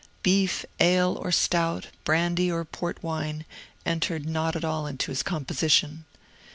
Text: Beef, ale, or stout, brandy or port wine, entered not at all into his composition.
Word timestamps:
Beef, 0.23 0.65
ale, 0.79 1.15
or 1.21 1.31
stout, 1.31 1.89
brandy 2.05 2.51
or 2.51 2.65
port 2.65 3.03
wine, 3.03 3.45
entered 3.85 4.25
not 4.25 4.55
at 4.55 4.65
all 4.65 4.87
into 4.87 5.11
his 5.11 5.21
composition. 5.21 6.05